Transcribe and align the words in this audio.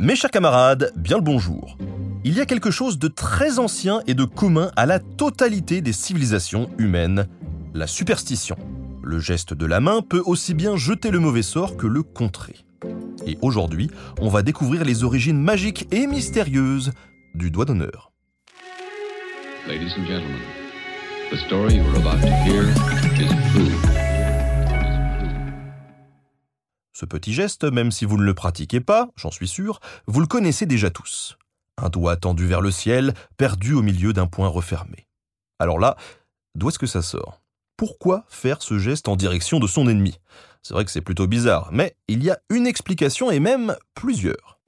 Mes 0.00 0.14
chers 0.14 0.30
camarades, 0.30 0.92
bien 0.94 1.16
le 1.16 1.24
bonjour. 1.24 1.76
Il 2.22 2.34
y 2.34 2.40
a 2.40 2.46
quelque 2.46 2.70
chose 2.70 3.00
de 3.00 3.08
très 3.08 3.58
ancien 3.58 4.00
et 4.06 4.14
de 4.14 4.22
commun 4.22 4.70
à 4.76 4.86
la 4.86 5.00
totalité 5.00 5.80
des 5.80 5.92
civilisations 5.92 6.70
humaines, 6.78 7.26
la 7.74 7.88
superstition. 7.88 8.54
Le 9.02 9.18
geste 9.18 9.54
de 9.54 9.66
la 9.66 9.80
main 9.80 10.00
peut 10.02 10.22
aussi 10.24 10.54
bien 10.54 10.76
jeter 10.76 11.10
le 11.10 11.18
mauvais 11.18 11.42
sort 11.42 11.76
que 11.76 11.88
le 11.88 12.04
contrer. 12.04 12.54
Et 13.26 13.38
aujourd'hui, 13.42 13.90
on 14.20 14.28
va 14.28 14.42
découvrir 14.42 14.84
les 14.84 15.02
origines 15.02 15.40
magiques 15.40 15.88
et 15.90 16.06
mystérieuses 16.06 16.92
du 17.34 17.50
doigt 17.50 17.64
d'honneur. 17.64 18.12
Ce 26.98 27.06
petit 27.06 27.32
geste, 27.32 27.62
même 27.62 27.92
si 27.92 28.04
vous 28.04 28.16
ne 28.16 28.24
le 28.24 28.34
pratiquez 28.34 28.80
pas, 28.80 29.08
j'en 29.14 29.30
suis 29.30 29.46
sûr, 29.46 29.78
vous 30.08 30.18
le 30.18 30.26
connaissez 30.26 30.66
déjà 30.66 30.90
tous. 30.90 31.38
Un 31.76 31.90
doigt 31.90 32.16
tendu 32.16 32.44
vers 32.44 32.60
le 32.60 32.72
ciel, 32.72 33.14
perdu 33.36 33.72
au 33.72 33.82
milieu 33.82 34.12
d'un 34.12 34.26
point 34.26 34.48
refermé. 34.48 35.06
Alors 35.60 35.78
là, 35.78 35.96
d'où 36.56 36.70
est-ce 36.70 36.78
que 36.80 36.88
ça 36.88 37.00
sort? 37.00 37.40
Pourquoi 37.76 38.24
faire 38.26 38.62
ce 38.62 38.80
geste 38.80 39.06
en 39.06 39.14
direction 39.14 39.60
de 39.60 39.68
son 39.68 39.86
ennemi? 39.86 40.18
C'est 40.64 40.74
vrai 40.74 40.84
que 40.84 40.90
c'est 40.90 41.00
plutôt 41.00 41.28
bizarre, 41.28 41.68
mais 41.70 41.94
il 42.08 42.24
y 42.24 42.30
a 42.30 42.40
une 42.50 42.66
explication 42.66 43.30
et 43.30 43.38
même 43.38 43.76
plusieurs. 43.94 44.58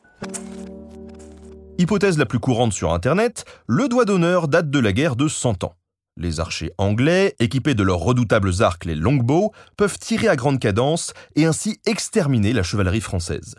Hypothèse 1.78 2.16
la 2.16 2.26
plus 2.26 2.38
courante 2.38 2.73
sur 2.73 2.92
Internet, 2.92 3.45
le 3.66 3.88
doigt 3.88 4.04
d'honneur 4.04 4.46
date 4.46 4.70
de 4.70 4.78
la 4.78 4.92
guerre 4.92 5.16
de 5.16 5.26
100 5.26 5.65
ans. 5.65 5.74
Les 6.23 6.38
archers 6.38 6.70
anglais, 6.77 7.34
équipés 7.38 7.73
de 7.73 7.83
leurs 7.83 8.01
redoutables 8.01 8.62
arcs 8.62 8.84
les 8.84 8.95
longbows, 8.95 9.52
peuvent 9.79 9.98
tirer 9.98 10.29
à 10.29 10.37
grande 10.37 10.59
cadence 10.59 11.15
et 11.34 11.46
ainsi 11.46 11.80
exterminer 11.87 12.52
la 12.52 12.62
chevalerie 12.62 13.01
française. 13.01 13.55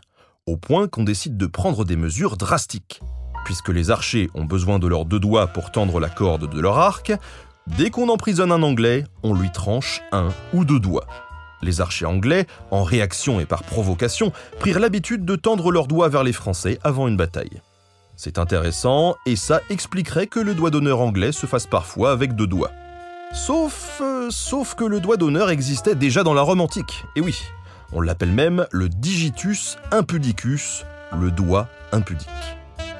Au 0.46 0.58
point 0.58 0.88
qu'on 0.88 1.04
décide 1.04 1.38
de 1.38 1.48
prendre 1.48 1.86
des 1.86 1.96
mesures 1.96 2.38
drastiques. 2.38 3.02
Puisque 3.45 3.70
les 3.70 3.90
archers 3.90 4.30
ont 4.36 4.45
besoin 4.45 4.78
de 4.78 4.86
leurs 4.86 5.06
deux 5.06 5.20
doigts 5.20 5.48
pour 5.48 5.72
tendre 5.72 6.00
la 6.00 6.09
corde 6.09 6.53
de 6.53 6.62
leur 6.62 6.78
arc, 6.78 7.12
dès 7.66 7.90
qu'on 7.90 8.09
emprisonne 8.09 8.52
un 8.52 8.62
anglais, 8.62 9.06
on 9.23 9.34
lui 9.34 9.52
tranche 9.52 10.03
un 10.12 10.30
ou 10.53 10.64
deux 10.64 10.80
doigts. 10.80 11.08
Les 11.64 11.81
archers 11.81 12.06
anglais, 12.06 12.46
en 12.70 12.84
réaction 12.84 13.40
et 13.40 13.48
par 13.48 13.64
provocation, 13.64 14.31
prirent 14.59 14.80
l'habitude 14.80 15.25
de 15.25 15.36
tendre 15.36 15.72
leurs 15.72 15.88
doigts 15.88 16.09
vers 16.09 16.23
les 16.23 16.34
Français 16.34 16.78
avant 16.84 17.08
une 17.08 17.18
bataille. 17.18 17.59
C'est 18.23 18.38
intéressant 18.38 19.16
et 19.25 19.36
ça 19.36 19.61
expliquerait 19.72 20.27
que 20.27 20.39
le 20.39 20.53
doigt 20.53 20.69
d'honneur 20.69 21.02
anglais 21.02 21.31
se 21.31 21.47
fasse 21.47 21.66
parfois 21.66 22.11
avec 22.11 22.36
deux 22.36 22.45
doigts. 22.45 22.69
Sauf, 23.33 24.00
euh, 24.00 24.28
sauf 24.30 24.75
que 24.75 24.83
le 24.83 25.00
doigt 25.00 25.17
d'honneur 25.17 25.50
existait 25.50 25.95
déjà 25.95 26.22
dans 26.22 26.36
la 26.36 26.44
Rome 26.44 26.61
antique. 26.61 27.03
Et 27.16 27.22
oui, 27.22 27.41
on 27.91 28.00
l'appelle 28.00 28.31
même 28.31 28.67
le 28.69 28.89
digitus 28.89 29.78
impudicus, 29.91 30.86
le 31.19 31.31
doigt 31.31 31.67
impudique. 31.91 32.30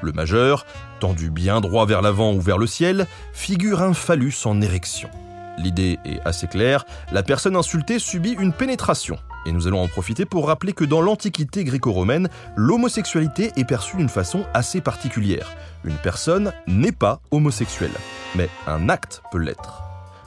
Le 0.02 0.12
majeur, 0.12 0.66
tendu 1.00 1.30
bien 1.30 1.62
droit 1.62 1.86
vers 1.86 2.02
l'avant 2.02 2.34
ou 2.34 2.42
vers 2.42 2.58
le 2.58 2.66
ciel, 2.66 3.06
figure 3.32 3.84
un 3.84 3.94
phallus 3.94 4.38
en 4.46 4.60
érection. 4.60 5.12
L'idée 5.58 6.00
est 6.06 6.20
assez 6.26 6.48
claire, 6.48 6.86
la 7.12 7.24
personne 7.24 7.56
insultée 7.56 8.00
subit 8.00 8.36
une 8.40 8.54
pénétration, 8.54 9.18
et 9.46 9.52
nous 9.52 9.68
allons 9.68 9.82
en 9.82 9.88
profiter 9.88 10.26
pour 10.26 10.48
rappeler 10.48 10.74
que 10.74 10.86
dans 10.86 11.02
l'Antiquité 11.02 11.64
gréco-romaine, 11.64 12.30
l'homosexualité 12.56 13.52
est 13.58 13.66
perçue 13.66 13.98
d'une 13.98 14.10
façon 14.10 14.46
assez 14.54 14.82
particulière. 14.82 15.52
Une 15.84 15.98
personne 15.98 16.54
n'est 16.68 16.92
pas 16.92 17.22
homosexuelle, 17.32 17.92
mais 18.36 18.50
un 18.68 18.90
acte 18.90 19.22
peut 19.32 19.40
l'être. 19.40 19.84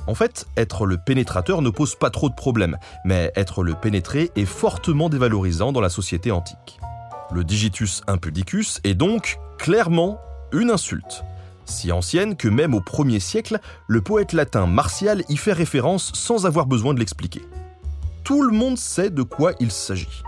En 0.06 0.14
fait, 0.14 0.47
être 0.56 0.84
le 0.84 0.98
pénétrateur 0.98 1.62
ne 1.62 1.70
pose 1.70 1.95
pas 1.95 2.11
trop 2.11 2.28
de 2.28 2.34
problèmes, 2.34 2.77
mais 3.05 3.33
être 3.36 3.62
le 3.62 3.75
pénétré 3.75 4.30
est 4.36 4.45
fortement 4.45 5.08
dévalorisant 5.08 5.72
dans 5.72 5.80
la 5.80 5.89
société 5.89 6.30
antique. 6.30 6.78
Le 7.33 7.42
digitus 7.42 8.02
impudicus 8.06 8.80
est 8.84 8.95
donc 8.95 9.39
clairement 9.58 10.20
une 10.52 10.70
insulte. 10.70 11.25
Si 11.65 11.93
ancienne 11.93 12.37
que 12.37 12.48
même 12.48 12.75
au 12.75 12.81
1er 12.81 13.20
siècle, 13.20 13.59
le 13.89 14.01
poète 14.01 14.33
latin 14.33 14.67
Martial 14.67 15.23
y 15.29 15.36
fait 15.36 15.52
référence 15.52 16.13
sans 16.14 16.47
avoir 16.47 16.67
besoin 16.67 16.95
de 16.95 16.98
l'expliquer 16.98 17.42
tout 18.25 18.42
le 18.42 18.57
monde 18.57 18.79
sait 18.79 19.11
de 19.11 19.23
quoi 19.23 19.52
il 19.61 19.70
s'agit. 19.70 20.23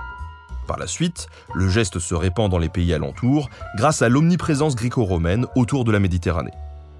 Par 0.69 0.79
la 0.79 0.87
suite, 0.87 1.29
le 1.55 1.69
geste 1.69 1.99
se 1.99 2.15
répand 2.15 2.51
dans 2.51 2.59
les 2.59 2.69
pays 2.69 2.93
alentours 2.93 3.49
grâce 3.77 4.03
à 4.03 4.09
l'omniprésence 4.09 4.77
gréco-romaine 4.77 5.47
autour 5.57 5.85
de 5.85 5.93
la 5.93 5.99
Méditerranée. 5.99 6.53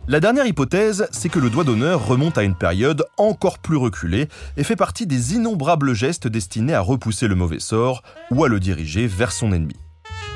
La 0.09 0.21
dernière 0.21 0.47
hypothèse, 0.47 1.09
c'est 1.11 1.29
que 1.29 1.41
le 1.41 1.51
doigt 1.51 1.65
d'honneur 1.65 2.07
remonte 2.07 2.39
à 2.39 2.45
une 2.45 2.55
période 2.55 3.05
encore 3.19 3.59
plus 3.59 3.77
reculée 3.77 4.29
et 4.57 4.63
fait 4.63 4.77
partie 4.77 5.07
des 5.07 5.35
innombrables 5.35 5.95
gestes 5.95 6.29
destinés 6.29 6.75
à 6.75 6.81
repousser 6.81 7.29
le 7.29 7.35
mauvais 7.35 7.61
sort 7.61 8.03
ou 8.31 8.45
à 8.45 8.49
le 8.49 8.61
diriger 8.61 9.07
vers 9.07 9.33
son 9.33 9.53
ennemi. 9.53 9.77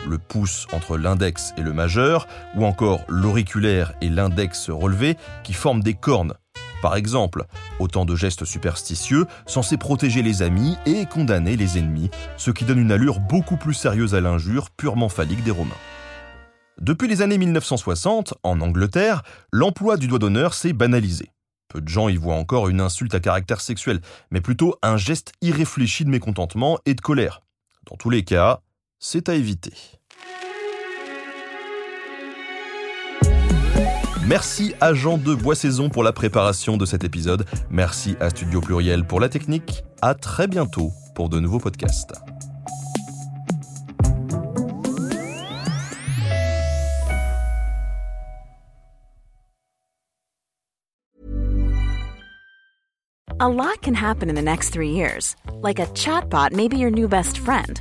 Le 0.09 0.19
pouce 0.19 0.67
entre 0.73 0.97
l'index 0.97 1.53
et 1.57 1.63
le 1.63 1.73
majeur, 1.73 2.27
ou 2.57 2.65
encore 2.65 3.01
l'auriculaire 3.09 3.93
et 4.01 4.09
l'index 4.09 4.71
relevé, 4.71 5.17
qui 5.45 5.53
forment 5.53 5.83
des 5.83 5.95
cornes 5.95 6.35
par 6.81 6.97
exemple, 6.97 7.45
autant 7.79 8.05
de 8.05 8.17
gestes 8.17 8.45
superstitieux 8.45 9.27
censés 9.47 9.77
protéger 9.77 10.23
les 10.23 10.43
amis 10.43 10.77
et 10.87 11.05
condamner 11.07 11.57
les 11.57 11.79
ennemis, 11.79 12.11
ce 12.37 12.51
qui 12.51 12.65
donne 12.65 12.79
une 12.79 12.93
allure 12.93 13.21
beaucoup 13.21 13.57
plus 13.57 13.75
sérieuse 13.75 14.15
à 14.15 14.21
l'injure 14.21 14.71
purement 14.71 15.11
phallique 15.11 15.45
des 15.45 15.51
Romains. 15.51 15.77
Depuis 16.81 17.09
les 17.09 17.21
années 17.21 17.37
1960, 17.37 18.35
en 18.43 18.61
Angleterre, 18.63 19.23
l'emploi 19.53 19.99
du 19.99 20.07
doigt 20.07 20.19
d'honneur 20.19 20.55
s'est 20.55 20.73
banalisé. 20.73 21.31
Peu 21.69 21.83
de 21.83 21.89
gens 21.89 22.09
y 22.09 22.17
voient 22.17 22.37
encore 22.37 22.69
une 22.69 22.81
insulte 22.81 23.15
à 23.15 23.21
caractère 23.21 23.61
sexuel, 23.61 24.01
mais 24.31 24.41
plutôt 24.41 24.77
un 24.83 24.97
geste 24.97 25.33
irréfléchi 25.43 26.07
de 26.07 26.11
mécontentement 26.11 26.79
et 26.87 26.95
de 26.95 27.01
colère. 27.03 27.43
Dans 27.89 27.97
tous 27.97 28.11
les 28.11 28.25
cas, 28.25 28.63
c'est 29.01 29.31
à 29.31 29.35
éviter. 29.35 29.73
Merci 34.27 34.75
à 34.81 34.95
Jean 34.95 35.19
de 35.19 35.35
Boissaison 35.35 35.89
pour 35.89 36.05
la 36.05 36.13
préparation 36.13 36.77
de 36.77 36.85
cet 36.85 37.03
épisode. 37.03 37.47
Merci 37.71 38.15
à 38.21 38.31
Studio 38.31 38.61
Pluriel 38.61 39.05
pour 39.05 39.19
la 39.19 39.29
technique. 39.29 39.83
À 40.03 40.15
très 40.15 40.47
bientôt 40.47 40.93
pour 41.15 41.31
de 41.31 41.41
nouveaux 41.41 41.59
podcasts. 41.59 42.13
A 53.43 53.49
lot 53.49 53.81
can 53.81 53.95
happen 53.95 54.29
in 54.29 54.35
the 54.35 54.43
next 54.43 54.69
three 54.69 54.91
years. 54.91 55.35
Like 55.63 55.79
a 55.79 55.87
chatbot 55.95 56.53
may 56.53 56.69
be 56.69 56.77
your 56.77 56.91
new 56.91 57.09
best 57.09 57.39
friend. 57.39 57.81